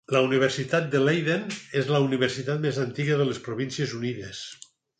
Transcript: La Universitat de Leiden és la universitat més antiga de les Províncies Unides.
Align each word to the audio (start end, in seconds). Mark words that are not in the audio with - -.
La 0.13 0.19
Universitat 0.27 0.87
de 0.95 1.01
Leiden 1.03 1.43
és 1.83 1.91
la 1.97 2.01
universitat 2.07 2.65
més 2.65 2.81
antiga 2.87 3.21
de 3.23 3.29
les 3.31 3.43
Províncies 3.51 3.95
Unides. 4.03 4.45